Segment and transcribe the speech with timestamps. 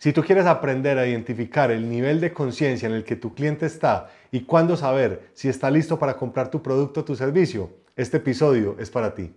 [0.00, 3.66] Si tú quieres aprender a identificar el nivel de conciencia en el que tu cliente
[3.66, 8.18] está y cuándo saber si está listo para comprar tu producto o tu servicio, este
[8.18, 9.32] episodio es para ti.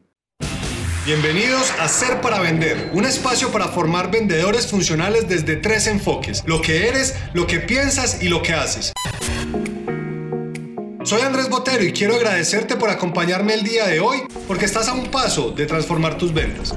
[1.04, 6.62] Bienvenidos a Ser para Vender, un espacio para formar vendedores funcionales desde tres enfoques, lo
[6.62, 8.94] que eres, lo que piensas y lo que haces.
[11.04, 14.94] Soy Andrés Botero y quiero agradecerte por acompañarme el día de hoy porque estás a
[14.94, 16.76] un paso de transformar tus ventas.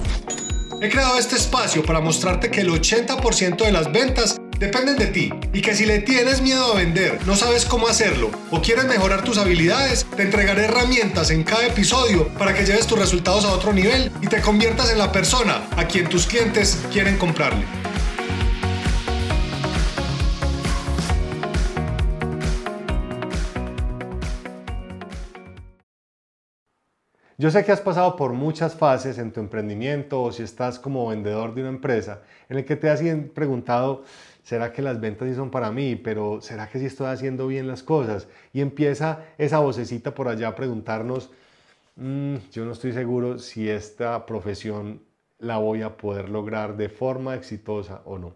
[0.80, 5.32] He creado este espacio para mostrarte que el 80% de las ventas dependen de ti
[5.52, 9.24] y que si le tienes miedo a vender, no sabes cómo hacerlo o quieres mejorar
[9.24, 13.72] tus habilidades, te entregaré herramientas en cada episodio para que lleves tus resultados a otro
[13.72, 17.64] nivel y te conviertas en la persona a quien tus clientes quieren comprarle.
[27.44, 31.06] Yo sé que has pasado por muchas fases en tu emprendimiento o si estás como
[31.08, 33.02] vendedor de una empresa en el que te has
[33.34, 34.02] preguntado,
[34.42, 35.94] ¿será que las ventas sí son para mí?
[35.94, 38.28] Pero ¿será que sí estoy haciendo bien las cosas?
[38.54, 41.32] Y empieza esa vocecita por allá a preguntarnos,
[41.96, 45.02] mm, yo no estoy seguro si esta profesión
[45.38, 48.32] la voy a poder lograr de forma exitosa o no.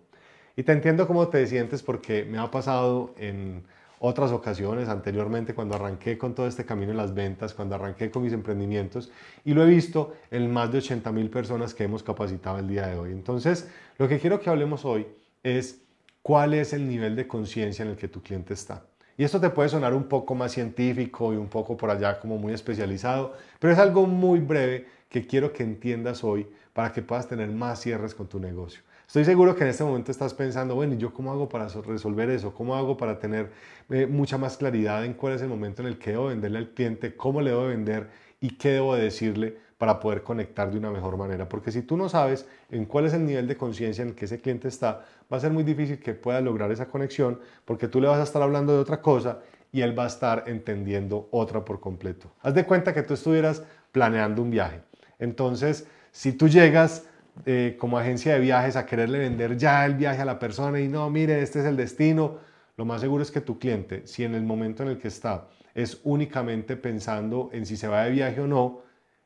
[0.55, 3.65] Y te entiendo cómo te sientes porque me ha pasado en
[4.01, 8.23] otras ocasiones anteriormente cuando arranqué con todo este camino en las ventas, cuando arranqué con
[8.23, 9.11] mis emprendimientos
[9.45, 12.87] y lo he visto en más de 80 mil personas que hemos capacitado el día
[12.87, 13.11] de hoy.
[13.13, 15.07] Entonces, lo que quiero que hablemos hoy
[15.43, 15.81] es
[16.23, 18.85] cuál es el nivel de conciencia en el que tu cliente está.
[19.17, 22.39] Y esto te puede sonar un poco más científico y un poco por allá como
[22.39, 27.27] muy especializado, pero es algo muy breve que quiero que entiendas hoy para que puedas
[27.27, 28.83] tener más cierres con tu negocio.
[29.09, 32.29] Estoy seguro que en este momento estás pensando, bueno, ¿y yo cómo hago para resolver
[32.29, 32.53] eso?
[32.53, 33.51] ¿Cómo hago para tener
[33.89, 36.69] eh, mucha más claridad en cuál es el momento en el que debo venderle al
[36.75, 41.17] cliente, cómo le debo vender y qué debo decirle para poder conectar de una mejor
[41.17, 41.49] manera?
[41.49, 44.27] Porque si tú no sabes en cuál es el nivel de conciencia en el que
[44.27, 48.03] ese cliente está, va a ser muy difícil que pueda lograr esa conexión porque tú
[48.03, 49.39] le vas a estar hablando de otra cosa
[49.73, 52.31] y él va a estar entendiendo otra por completo.
[52.43, 54.83] Haz de cuenta que tú estuvieras planeando un viaje.
[55.19, 57.08] Entonces, si tú llegas
[57.47, 60.89] eh, como agencia de viajes a quererle vender ya el viaje a la persona y
[60.89, 62.39] no, mire, este es el destino,
[62.77, 65.49] lo más seguro es que tu cliente, si en el momento en el que está
[65.75, 68.81] es únicamente pensando en si se va de viaje o no,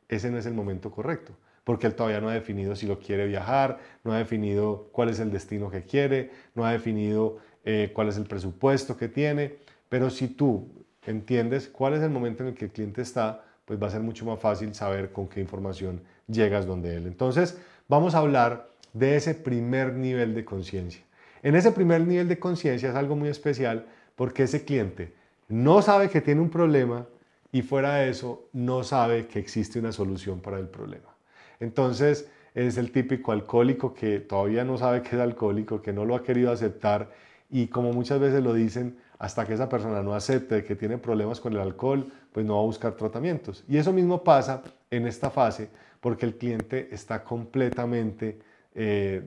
[0.08, 1.32] ese no es el momento correcto,
[1.64, 5.18] porque él todavía no ha definido si lo quiere viajar, no ha definido cuál es
[5.18, 9.56] el destino que quiere, no ha definido eh, cuál es el presupuesto que tiene,
[9.88, 10.68] pero si tú
[11.06, 14.00] entiendes cuál es el momento en el que el cliente está, pues va a ser
[14.00, 17.06] mucho más fácil saber con qué información llegas donde él.
[17.06, 17.58] Entonces,
[17.92, 21.02] vamos a hablar de ese primer nivel de conciencia.
[21.42, 23.84] En ese primer nivel de conciencia es algo muy especial
[24.16, 25.12] porque ese cliente
[25.50, 27.06] no sabe que tiene un problema
[27.52, 31.10] y fuera de eso no sabe que existe una solución para el problema.
[31.60, 36.14] Entonces es el típico alcohólico que todavía no sabe que es alcohólico, que no lo
[36.14, 37.10] ha querido aceptar
[37.50, 41.40] y como muchas veces lo dicen, hasta que esa persona no acepte que tiene problemas
[41.40, 43.64] con el alcohol, pues no va a buscar tratamientos.
[43.68, 45.68] Y eso mismo pasa en esta fase
[46.02, 48.40] porque el cliente está completamente,
[48.74, 49.22] eh,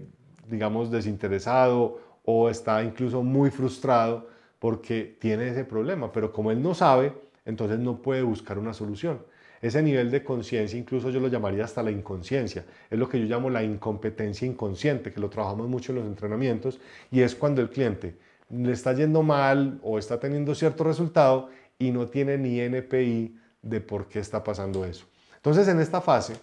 [0.46, 4.28] digamos, desinteresado o está incluso muy frustrado
[4.60, 7.14] porque tiene ese problema, pero como él no sabe,
[7.46, 9.22] entonces no puede buscar una solución.
[9.62, 13.26] Ese nivel de conciencia, incluso yo lo llamaría hasta la inconsciencia, es lo que yo
[13.26, 17.70] llamo la incompetencia inconsciente, que lo trabajamos mucho en los entrenamientos, y es cuando el
[17.70, 18.18] cliente
[18.50, 21.48] le está yendo mal o está teniendo cierto resultado
[21.80, 25.06] y no tiene ni NPI de por qué está pasando eso.
[25.38, 26.34] Entonces, en esta fase,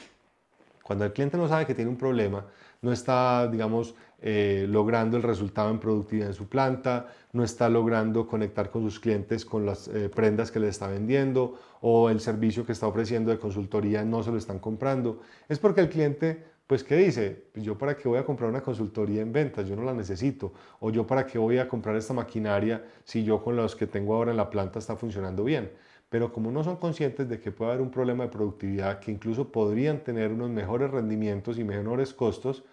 [0.82, 2.44] cuando el cliente no sabe que tiene un problema,
[2.82, 8.26] no está, digamos, eh, logrando el resultado en productividad en su planta, no está logrando
[8.26, 12.65] conectar con sus clientes con las eh, prendas que le está vendiendo o el servicio
[12.66, 16.84] que está ofreciendo de consultoría no se lo están comprando, es porque el cliente, pues,
[16.84, 17.47] ¿qué dice?
[17.53, 20.53] Pues yo para qué voy a comprar una consultoría en ventas, yo no la necesito,
[20.81, 24.15] o yo para qué voy a comprar esta maquinaria si yo con los que tengo
[24.15, 25.71] ahora en la planta está funcionando bien
[26.12, 29.50] pero como no son conscientes de que puede haber un problema de productividad, que incluso
[29.50, 32.64] podrían tener unos mejores rendimientos y menores costos,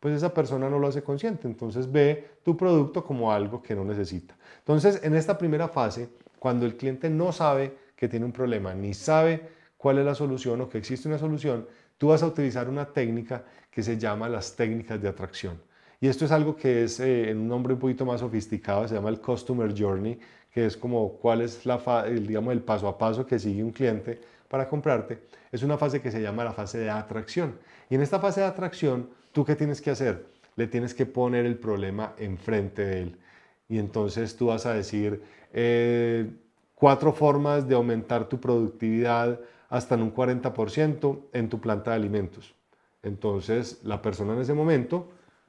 [0.00, 3.84] pues esa persona no lo hace consciente, entonces ve tu producto como algo que no
[3.84, 4.36] necesita.
[4.58, 6.08] Entonces, en esta primera fase,
[6.40, 10.60] cuando el cliente no sabe que tiene un problema, ni sabe cuál es la solución
[10.60, 11.68] o que existe una solución,
[11.98, 15.60] tú vas a utilizar una técnica que se llama las técnicas de atracción.
[16.00, 18.94] Y esto es algo que es eh, en un nombre un poquito más sofisticado, se
[18.96, 20.18] llama el Customer Journey,
[20.52, 23.70] que es como cuál es la el, digamos, el paso a paso que sigue un
[23.70, 25.18] cliente para comprarte,
[25.52, 27.58] es una fase que se llama la fase de atracción.
[27.90, 30.26] Y en esta fase de atracción, ¿tú qué tienes que hacer?
[30.56, 33.16] Le tienes que poner el problema enfrente de él.
[33.68, 35.22] Y entonces tú vas a decir
[35.52, 36.30] eh,
[36.74, 42.54] cuatro formas de aumentar tu productividad hasta en un 40% en tu planta de alimentos.
[43.02, 45.08] Entonces la persona en ese momento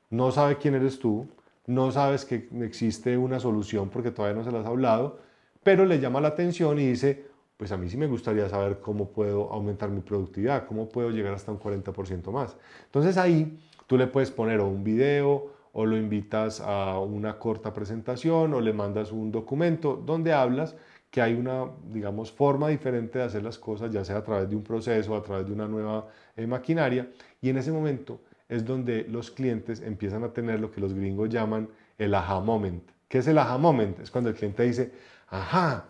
[0.09, 1.27] no sabe quién eres tú,
[1.69, 5.19] no sabes que existe una solución porque todavía no se la has hablado,
[5.61, 7.27] pero le llama la atención y dice,
[7.57, 11.35] pues a mí sí me gustaría saber cómo puedo aumentar mi productividad, cómo puedo llegar
[11.35, 12.57] hasta un 40% más.
[12.85, 18.51] Entonces ahí tú le puedes poner un video o lo invitas a una corta presentación
[18.55, 20.75] o le mandas un documento donde hablas
[21.11, 24.55] que hay una, digamos, forma diferente de hacer las cosas, ya sea a través de
[24.55, 27.11] un proceso, a través de una nueva eh, maquinaria,
[27.41, 31.29] y en ese momento es donde los clientes empiezan a tener lo que los gringos
[31.29, 32.83] llaman el aha moment.
[33.07, 33.99] ¿Qué es el aha moment?
[33.99, 34.91] Es cuando el cliente dice,
[35.29, 35.85] ajá,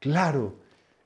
[0.00, 0.54] claro,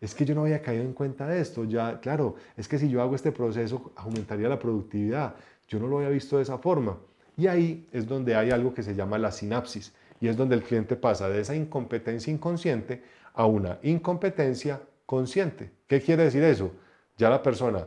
[0.01, 2.89] es que yo no había caído en cuenta de esto, ya, claro, es que si
[2.89, 5.35] yo hago este proceso aumentaría la productividad,
[5.69, 6.99] yo no lo había visto de esa forma.
[7.37, 10.63] Y ahí es donde hay algo que se llama la sinapsis, y es donde el
[10.63, 13.03] cliente pasa de esa incompetencia inconsciente
[13.35, 15.71] a una incompetencia consciente.
[15.87, 16.71] ¿Qué quiere decir eso?
[17.19, 17.87] Ya la persona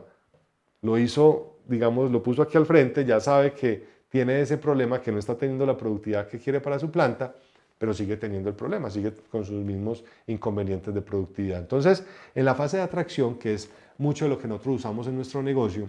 [0.82, 5.12] lo hizo, digamos, lo puso aquí al frente, ya sabe que tiene ese problema, que
[5.12, 7.34] no está teniendo la productividad que quiere para su planta,
[7.78, 11.60] pero sigue teniendo el problema, sigue con sus mismos inconvenientes de productividad.
[11.60, 12.04] Entonces,
[12.34, 15.42] en la fase de atracción, que es mucho de lo que nosotros usamos en nuestro
[15.42, 15.88] negocio,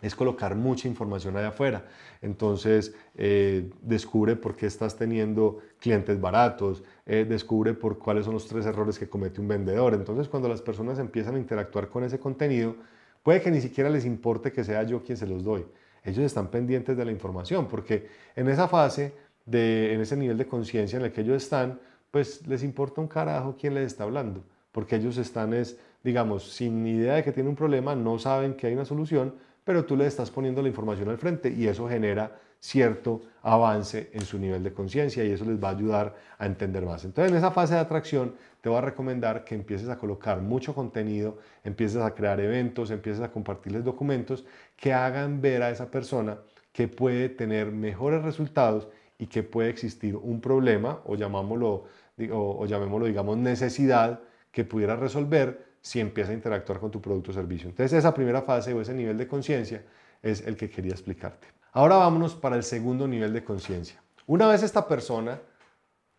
[0.00, 1.84] es colocar mucha información allá afuera.
[2.20, 8.46] Entonces, eh, descubre por qué estás teniendo clientes baratos, eh, descubre por cuáles son los
[8.46, 9.94] tres errores que comete un vendedor.
[9.94, 12.76] Entonces, cuando las personas empiezan a interactuar con ese contenido,
[13.24, 15.66] puede que ni siquiera les importe que sea yo quien se los doy.
[16.04, 18.06] Ellos están pendientes de la información, porque
[18.36, 21.78] en esa fase en ese nivel de conciencia en el que ellos están,
[22.10, 24.42] pues les importa un carajo quién les está hablando,
[24.72, 28.66] porque ellos están, es, digamos, sin idea de que tiene un problema, no saben que
[28.66, 29.34] hay una solución,
[29.64, 34.22] pero tú les estás poniendo la información al frente y eso genera cierto avance en
[34.24, 37.04] su nivel de conciencia y eso les va a ayudar a entender más.
[37.04, 40.74] Entonces, en esa fase de atracción, te voy a recomendar que empieces a colocar mucho
[40.74, 44.46] contenido, empieces a crear eventos, empieces a compartirles documentos
[44.78, 46.38] que hagan ver a esa persona
[46.72, 48.88] que puede tener mejores resultados
[49.18, 51.84] y que puede existir un problema o llamámoslo,
[52.32, 54.20] o, llamémoslo, digamos, necesidad
[54.50, 57.68] que pudiera resolver si empieza a interactuar con tu producto o servicio.
[57.68, 59.82] Entonces esa primera fase o ese nivel de conciencia
[60.22, 61.53] es el que quería explicarte.
[61.76, 64.00] Ahora vámonos para el segundo nivel de conciencia.
[64.28, 65.40] Una vez esta persona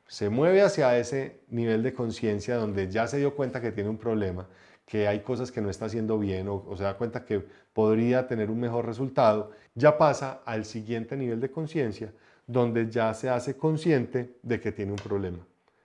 [0.06, 3.98] se mueve hacia ese nivel de conciencia donde ya se dio cuenta que tiene un
[3.98, 4.50] problema,
[4.86, 7.40] que hay cosas que no está haciendo bien o, se da cuenta que
[7.72, 12.12] podría tener un mejor resultado, ya pasa al siguiente nivel de conciencia
[12.46, 15.40] donde ya se hace consciente de que tiene un problema.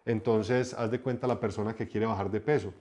[0.04, 2.74] Entonces, haz de cuenta la persona que quiere bajar de peso.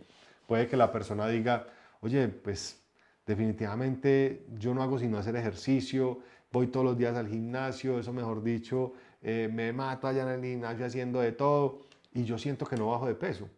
[0.47, 1.68] Puede que la persona diga,
[2.01, 2.81] oye, pues
[3.27, 6.21] definitivamente yo no hago sino hacer ejercicio,
[6.51, 10.44] voy todos los días al gimnasio, eso mejor dicho, eh, me mato allá en el
[10.44, 11.81] gimnasio haciendo de todo
[12.13, 13.50] y yo siento que no bajo de peso.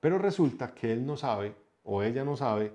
[0.00, 2.72] Pero resulta que él no sabe o ella no sabe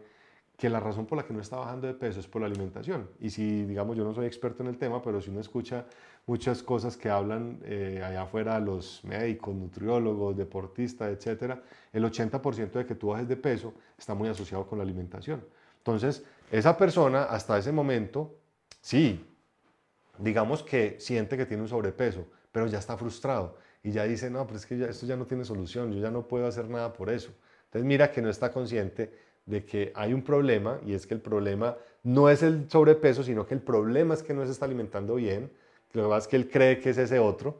[0.60, 3.10] que la razón por la que no está bajando de peso es por la alimentación.
[3.22, 5.86] Y si, digamos, yo no soy experto en el tema, pero si uno escucha
[6.26, 11.64] muchas cosas que hablan eh, allá afuera los médicos, nutriólogos, deportistas, etcétera,
[11.94, 15.46] el 80% de que tú bajes de peso está muy asociado con la alimentación.
[15.78, 18.36] Entonces, esa persona hasta ese momento,
[18.82, 19.26] sí,
[20.18, 24.46] digamos que siente que tiene un sobrepeso, pero ya está frustrado y ya dice, no,
[24.46, 27.10] pero es que esto ya no tiene solución, yo ya no puedo hacer nada por
[27.10, 27.32] eso.
[27.66, 29.14] Entonces, mira que no está consciente
[29.46, 33.46] de que hay un problema y es que el problema no es el sobrepeso, sino
[33.46, 35.52] que el problema es que no se está alimentando bien.
[35.94, 37.60] Lo que pasa es que él cree que es ese otro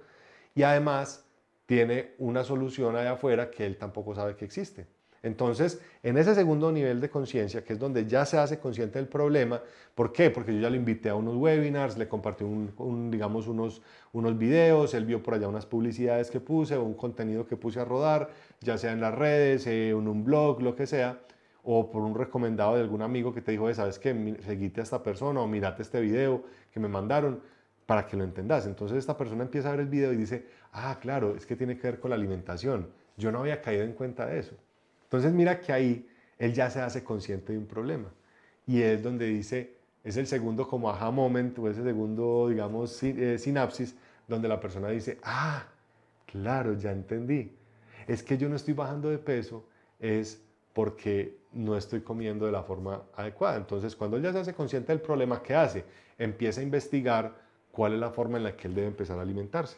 [0.56, 1.26] y además
[1.66, 4.88] tiene una solución allá afuera que él tampoco sabe que existe.
[5.22, 9.08] Entonces, en ese segundo nivel de conciencia, que es donde ya se hace consciente del
[9.08, 9.62] problema,
[9.96, 10.30] ¿por qué?
[10.30, 13.82] Porque yo ya lo invité a unos webinars, le compartí un, digamos unos,
[14.14, 17.80] unos videos, él vio por allá unas publicidades que puse o un contenido que puse
[17.80, 18.30] a rodar,
[18.62, 21.20] ya sea en las redes, eh, en un blog, lo que sea,
[21.64, 24.38] o por un recomendado de algún amigo que te dijo, ¿sabes qué?
[24.46, 27.42] Seguite a esta persona o mirate este video que me mandaron
[27.86, 28.68] para que lo entendas.
[28.68, 31.78] Entonces esta persona empieza a ver el video y dice, ah, claro, es que tiene
[31.78, 32.90] que ver con la alimentación.
[33.18, 34.56] Yo no había caído en cuenta de eso.
[35.10, 38.14] Entonces mira que ahí él ya se hace consciente de un problema.
[38.68, 39.74] Y es donde dice,
[40.04, 43.96] es el segundo como aha moment o ese segundo, digamos, eh, sinapsis,
[44.28, 45.66] donde la persona dice, ah,
[46.28, 47.52] claro, ya entendí.
[48.06, 49.68] Es que yo no estoy bajando de peso,
[50.00, 53.58] es porque no estoy comiendo de la forma adecuada.
[53.58, 55.86] Entonces, cuando él ya se hace consciente del problema, ¿qué hace?
[56.20, 57.36] Empieza a investigar
[57.72, 59.78] cuál es la forma en la que él debe empezar a alimentarse.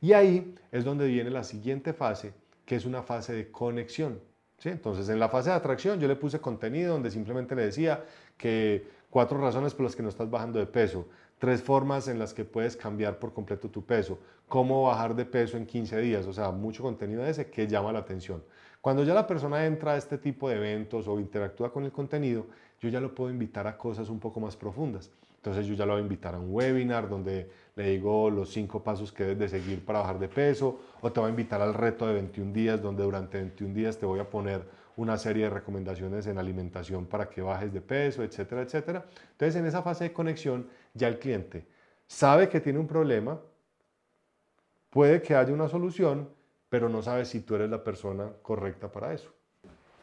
[0.00, 2.32] Y ahí es donde viene la siguiente fase,
[2.64, 4.29] que es una fase de conexión.
[4.64, 8.04] Entonces, en la fase de atracción yo le puse contenido donde simplemente le decía
[8.36, 11.06] que cuatro razones por las que no estás bajando de peso,
[11.38, 15.56] tres formas en las que puedes cambiar por completo tu peso, cómo bajar de peso
[15.56, 18.42] en 15 días, o sea, mucho contenido de ese que llama la atención.
[18.80, 22.46] Cuando ya la persona entra a este tipo de eventos o interactúa con el contenido,
[22.80, 25.10] yo ya lo puedo invitar a cosas un poco más profundas.
[25.40, 28.84] Entonces yo ya lo voy a invitar a un webinar donde le digo los cinco
[28.84, 31.72] pasos que debes de seguir para bajar de peso, o te voy a invitar al
[31.72, 34.62] reto de 21 días, donde durante 21 días te voy a poner
[34.96, 39.06] una serie de recomendaciones en alimentación para que bajes de peso, etcétera, etcétera.
[39.32, 41.66] Entonces, en esa fase de conexión, ya el cliente
[42.06, 43.40] sabe que tiene un problema,
[44.90, 46.28] puede que haya una solución,
[46.68, 49.32] pero no sabe si tú eres la persona correcta para eso.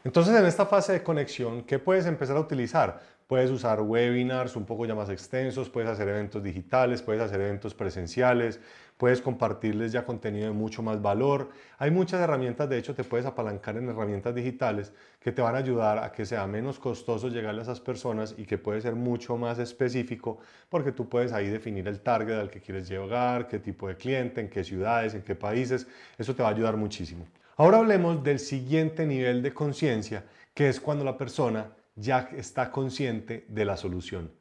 [0.03, 3.16] Entonces, en esta fase de conexión, ¿qué puedes empezar a utilizar?
[3.27, 7.74] Puedes usar webinars un poco ya más extensos, puedes hacer eventos digitales, puedes hacer eventos
[7.74, 8.62] presenciales,
[8.96, 11.50] puedes compartirles ya contenido de mucho más valor.
[11.77, 15.57] Hay muchas herramientas, de hecho te puedes apalancar en herramientas digitales que te van a
[15.57, 19.36] ayudar a que sea menos costoso llegarle a esas personas y que puede ser mucho
[19.36, 20.38] más específico
[20.69, 24.39] porque tú puedes ahí definir el target al que quieres llegar, qué tipo de cliente,
[24.39, 25.86] en qué ciudades, en qué países.
[26.17, 27.27] Eso te va a ayudar muchísimo.
[27.57, 31.65] Ahora hablemos del siguiente nivel de conciencia, que es cuando la persona
[31.98, 34.32] ya está consciente de la solución.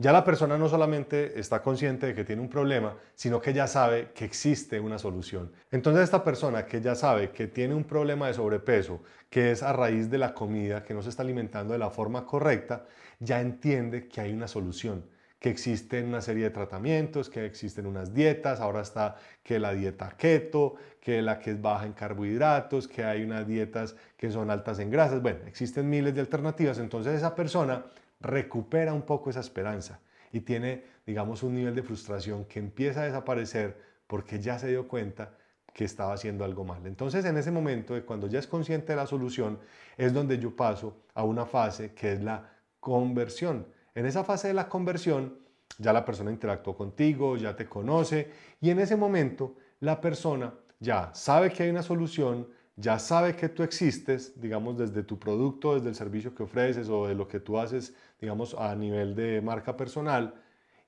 [0.00, 3.66] Ya la persona no solamente está consciente de que tiene un problema, sino que ya
[3.66, 5.50] sabe que existe una solución.
[5.72, 9.72] Entonces esta persona que ya sabe que tiene un problema de sobrepeso, que es a
[9.72, 12.86] raíz de la comida, que no se está alimentando de la forma correcta,
[13.18, 15.02] ya entiende que hay una solución
[15.38, 20.10] que existen una serie de tratamientos, que existen unas dietas, ahora está que la dieta
[20.16, 24.80] keto, que la que es baja en carbohidratos, que hay unas dietas que son altas
[24.80, 27.86] en grasas, bueno, existen miles de alternativas, entonces esa persona
[28.20, 30.00] recupera un poco esa esperanza
[30.32, 33.76] y tiene, digamos, un nivel de frustración que empieza a desaparecer
[34.06, 35.34] porque ya se dio cuenta
[35.72, 36.84] que estaba haciendo algo mal.
[36.86, 39.60] Entonces, en ese momento, de cuando ya es consciente de la solución,
[39.96, 44.54] es donde yo paso a una fase que es la conversión en esa fase de
[44.54, 45.38] la conversión,
[45.78, 48.30] ya la persona interactuó contigo, ya te conoce
[48.60, 53.48] y en ese momento la persona ya sabe que hay una solución, ya sabe que
[53.48, 57.40] tú existes, digamos, desde tu producto, desde el servicio que ofreces o de lo que
[57.40, 60.34] tú haces, digamos, a nivel de marca personal,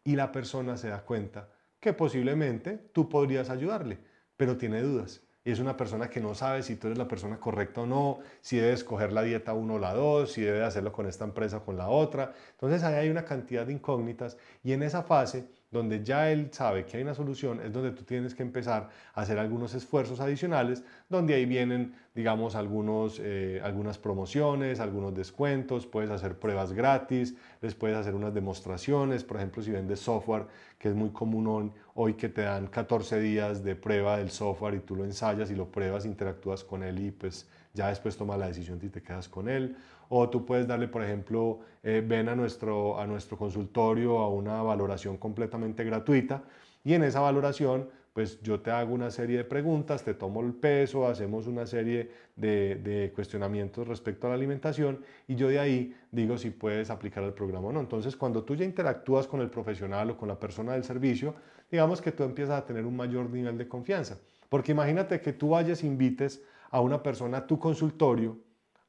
[0.05, 1.49] y la persona se da cuenta
[1.81, 3.99] que posiblemente tú podrías ayudarle,
[4.37, 7.39] pero tiene dudas y es una persona que no sabe si tú eres la persona
[7.39, 10.93] correcta o no, si debe escoger la dieta 1 o la 2, si debe hacerlo
[10.93, 12.33] con esta empresa o con la otra.
[12.53, 16.85] Entonces ahí hay una cantidad de incógnitas y en esa fase donde ya él sabe
[16.85, 20.83] que hay una solución, es donde tú tienes que empezar a hacer algunos esfuerzos adicionales,
[21.09, 27.75] donde ahí vienen, digamos, algunos, eh, algunas promociones, algunos descuentos, puedes hacer pruebas gratis, les
[27.75, 30.47] puedes hacer unas demostraciones, por ejemplo, si vendes software,
[30.79, 34.81] que es muy común hoy que te dan 14 días de prueba del software y
[34.81, 38.47] tú lo ensayas y lo pruebas, interactúas con él y pues ya después tomas la
[38.47, 39.77] decisión si te quedas con él.
[40.09, 44.63] O tú puedes darle, por ejemplo, eh, ven a nuestro, a nuestro consultorio a una
[44.63, 46.43] valoración completamente gratuita
[46.85, 50.53] y en esa valoración pues yo te hago una serie de preguntas, te tomo el
[50.53, 55.95] peso, hacemos una serie de, de, cuestionamientos respecto a la alimentación y yo de ahí
[56.11, 57.79] digo si puedes aplicar el programa o no.
[57.79, 61.37] Entonces, cuando tú ya interactúas con el profesional o con la persona del servicio,
[61.71, 64.19] digamos que tú empiezas a tener un mayor nivel de confianza.
[64.49, 68.39] Porque imagínate que tú vayas, invites a una persona a tu consultorio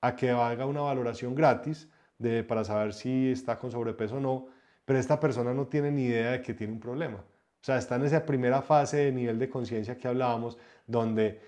[0.02, 4.48] a que haga una valoración gratis de, para saber si está con sobrepeso o no,
[4.86, 7.18] pero esta persona no tiene ni idea de que tiene un problema.
[7.18, 10.58] O sea, está en esa primera fase de nivel de conciencia que hablábamos,
[10.88, 11.40] donde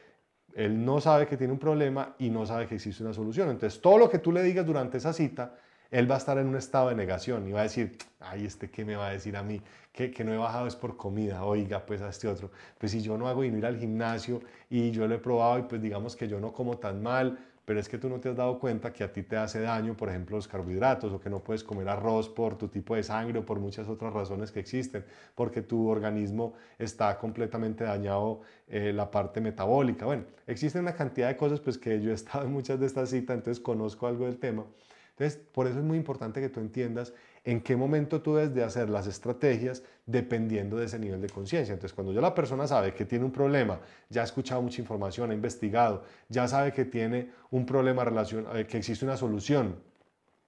[0.54, 3.50] él no sabe que tiene un problema y no sabe que existe una solución.
[3.50, 5.56] Entonces, todo lo que tú le digas durante esa cita,
[5.94, 8.72] él va a estar en un estado de negación y va a decir, ay, este
[8.72, 11.46] qué me va a decir a mí, que, que no he bajado es por comida,
[11.46, 15.08] oiga, pues a este otro, pues si yo no hago ir al gimnasio y yo
[15.08, 18.00] lo he probado y pues digamos que yo no como tan mal, pero es que
[18.00, 20.48] tú no te has dado cuenta que a ti te hace daño, por ejemplo, los
[20.48, 23.88] carbohidratos o que no puedes comer arroz por tu tipo de sangre o por muchas
[23.88, 30.06] otras razones que existen, porque tu organismo está completamente dañado eh, la parte metabólica.
[30.06, 33.12] Bueno, existen una cantidad de cosas pues que yo he estado en muchas de estas
[33.12, 34.66] citas, entonces conozco algo del tema.
[35.16, 38.64] Entonces, por eso es muy importante que tú entiendas en qué momento tú debes de
[38.64, 41.74] hacer las estrategias dependiendo de ese nivel de conciencia.
[41.74, 43.80] Entonces, cuando ya la persona sabe que tiene un problema,
[44.10, 48.66] ya ha escuchado mucha información, ha investigado, ya sabe que tiene un problema, relación, eh,
[48.66, 49.76] que existe una solución,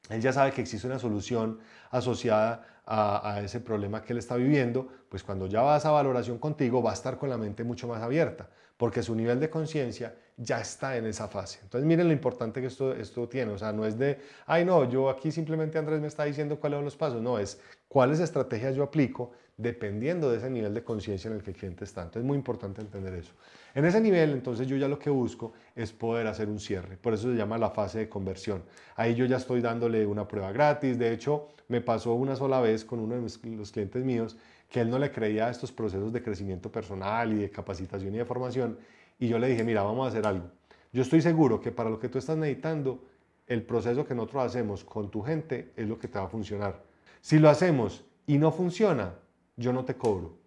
[0.09, 1.59] él ya sabe que existe una solución
[1.91, 5.91] asociada a, a, ese problema que él está viviendo, pues cuando ya va a esa
[5.91, 9.49] valoración contigo va a estar con la mente mucho más abierta, porque su nivel de
[9.49, 11.59] conciencia ya está en esa fase.
[11.63, 14.89] Entonces miren lo importante que esto, esto tiene, o sea, no es de, ay no,
[14.89, 18.75] yo aquí simplemente Andrés me está diciendo cuáles son los pasos, no, es cuáles estrategias
[18.75, 22.01] yo aplico dependiendo de ese nivel de conciencia en el que el cliente está.
[22.01, 23.31] Entonces es muy importante entender eso.
[23.73, 27.13] En ese nivel, entonces yo ya lo que busco es poder hacer un cierre, por
[27.13, 28.63] eso se llama la fase de conversión.
[28.95, 32.83] Ahí yo ya estoy dándole una prueba gratis, de hecho me pasó una sola vez
[32.83, 34.37] con uno de los clientes míos
[34.69, 38.17] que él no le creía a estos procesos de crecimiento personal y de capacitación y
[38.17, 38.77] de formación
[39.19, 40.49] y yo le dije, mira, vamos a hacer algo.
[40.91, 43.03] Yo estoy seguro que para lo que tú estás meditando,
[43.47, 46.83] el proceso que nosotros hacemos con tu gente es lo que te va a funcionar.
[47.21, 49.15] Si lo hacemos y no funciona,
[49.55, 50.37] yo no te cobro.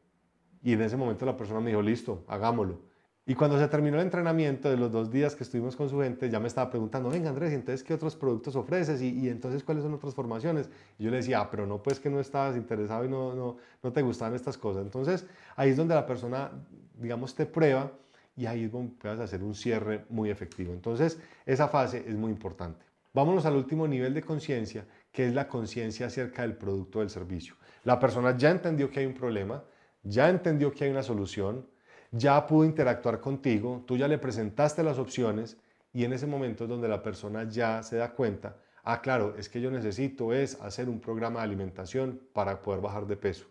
[0.62, 2.80] Y en ese momento la persona me dijo, listo, hagámoslo.
[3.28, 6.30] Y cuando se terminó el entrenamiento de los dos días que estuvimos con su gente,
[6.30, 9.02] ya me estaba preguntando, venga Andrés, ¿y entonces qué otros productos ofreces?
[9.02, 10.70] ¿Y, entonces cuáles son otras formaciones?
[10.98, 13.58] Y yo le decía, ah, pero no, pues que no estabas interesado y no, no,
[13.82, 14.82] no te gustaban estas cosas.
[14.82, 16.50] Entonces ahí es donde la persona,
[16.98, 17.92] digamos, te prueba
[18.38, 20.72] y ahí es donde puedes hacer un cierre muy efectivo.
[20.72, 22.86] Entonces esa fase es muy importante.
[23.12, 27.10] Vámonos al último nivel de conciencia, que es la conciencia acerca del producto o del
[27.10, 27.56] servicio.
[27.82, 29.64] La persona ya entendió que hay un problema,
[30.04, 31.66] ya entendió que hay una solución,
[32.12, 35.56] ya pudo interactuar contigo, tú ya le presentaste las opciones
[35.92, 39.48] y en ese momento es donde la persona ya se da cuenta, ah, claro, es
[39.48, 43.46] que yo necesito es hacer un programa de alimentación para poder bajar de peso.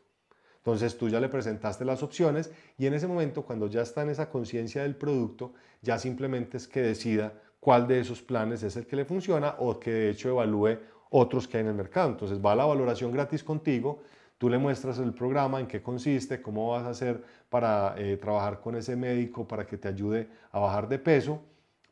[0.68, 4.10] Entonces tú ya le presentaste las opciones y en ese momento cuando ya está en
[4.10, 7.32] esa conciencia del producto, ya simplemente es que decida
[7.62, 10.78] cuál de esos planes es el que le funciona o que de hecho evalúe
[11.10, 12.10] otros que hay en el mercado.
[12.10, 14.02] Entonces va a la valoración gratis contigo
[14.38, 18.60] Tú le muestras el programa, en qué consiste, cómo vas a hacer para eh, trabajar
[18.60, 21.42] con ese médico para que te ayude a bajar de peso,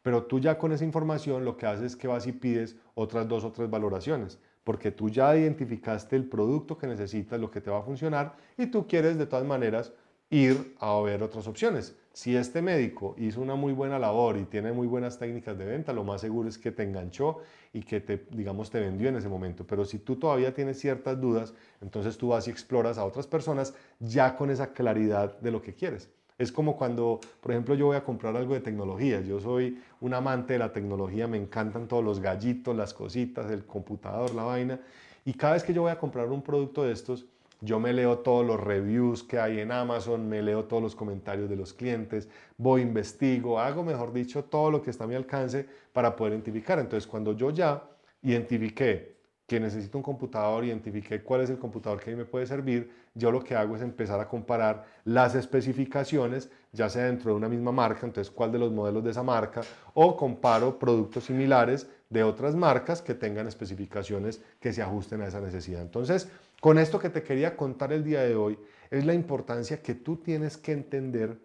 [0.03, 3.27] pero tú ya con esa información lo que haces es que vas y pides otras
[3.27, 7.69] dos o tres valoraciones, porque tú ya identificaste el producto que necesitas, lo que te
[7.69, 9.93] va a funcionar y tú quieres de todas maneras
[10.29, 11.95] ir a ver otras opciones.
[12.11, 15.93] Si este médico hizo una muy buena labor y tiene muy buenas técnicas de venta,
[15.93, 17.39] lo más seguro es que te enganchó
[17.73, 19.67] y que te, digamos, te vendió en ese momento.
[19.67, 23.75] Pero si tú todavía tienes ciertas dudas, entonces tú vas y exploras a otras personas
[23.99, 26.09] ya con esa claridad de lo que quieres.
[26.37, 29.21] Es como cuando, por ejemplo, yo voy a comprar algo de tecnología.
[29.21, 33.65] Yo soy un amante de la tecnología, me encantan todos los gallitos, las cositas, el
[33.65, 34.79] computador, la vaina.
[35.23, 37.25] Y cada vez que yo voy a comprar un producto de estos,
[37.61, 41.49] yo me leo todos los reviews que hay en Amazon, me leo todos los comentarios
[41.49, 42.27] de los clientes,
[42.57, 46.79] voy, investigo, hago, mejor dicho, todo lo que está a mi alcance para poder identificar.
[46.79, 47.81] Entonces, cuando yo ya
[48.21, 49.14] identifiqué
[49.47, 52.91] que necesito un computador, identifiqué cuál es el computador que a mí me puede servir,
[53.13, 57.47] yo lo que hago es empezar a comparar las especificaciones, ya sea dentro de una
[57.47, 59.61] misma marca, entonces cuál de los modelos de esa marca,
[59.93, 65.41] o comparo productos similares de otras marcas que tengan especificaciones que se ajusten a esa
[65.41, 65.81] necesidad.
[65.81, 66.27] Entonces,
[66.59, 68.57] con esto que te quería contar el día de hoy,
[68.89, 71.37] es la importancia que tú tienes que entender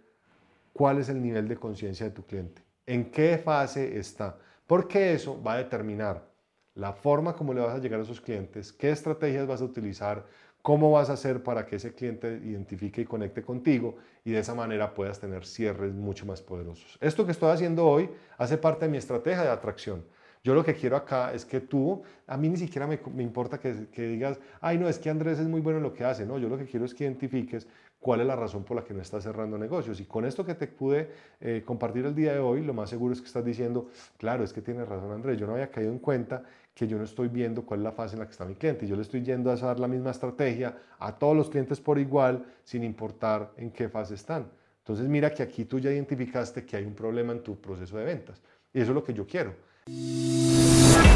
[0.72, 5.42] cuál es el nivel de conciencia de tu cliente, en qué fase está, porque eso
[5.42, 6.30] va a determinar
[6.74, 10.24] la forma como le vas a llegar a esos clientes, qué estrategias vas a utilizar,
[10.62, 14.54] cómo vas a hacer para que ese cliente identifique y conecte contigo y de esa
[14.54, 16.98] manera puedas tener cierres mucho más poderosos.
[17.00, 20.04] Esto que estoy haciendo hoy hace parte de mi estrategia de atracción.
[20.42, 23.74] Yo lo que quiero acá es que tú, a mí ni siquiera me, importa que,
[23.94, 26.48] digas, ay no, es que Andrés es muy bueno en lo que hace, no, yo
[26.48, 27.66] lo que quiero es que identifiques
[28.00, 30.00] cuál es la razón por la que no estás cerrando negocios.
[30.00, 31.10] Y con esto que te pude
[31.40, 34.52] eh, compartir el día de hoy, lo más seguro es que estás diciendo, claro, es
[34.52, 36.42] que tienes razón Andrés, yo no había caído en cuenta
[36.74, 38.86] que yo no estoy viendo cuál es la fase en la que está mi cliente.
[38.86, 42.46] Yo le estoy yendo a dar la misma estrategia a todos los clientes por igual,
[42.64, 44.50] sin importar en qué fase están.
[44.78, 48.04] Entonces mira que aquí tú ya identificaste que hay un problema en tu proceso de
[48.04, 48.40] ventas.
[48.72, 49.54] Y eso es lo que yo quiero.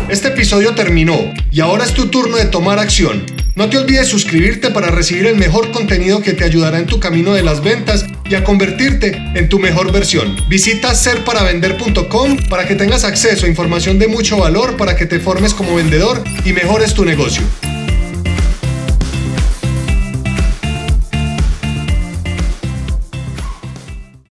[0.09, 3.25] Este episodio terminó y ahora es tu turno de tomar acción.
[3.55, 7.33] No te olvides suscribirte para recibir el mejor contenido que te ayudará en tu camino
[7.33, 10.37] de las ventas y a convertirte en tu mejor versión.
[10.47, 15.55] Visita serparavender.com para que tengas acceso a información de mucho valor para que te formes
[15.55, 17.43] como vendedor y mejores tu negocio.